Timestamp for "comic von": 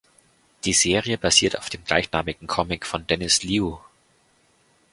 2.47-3.05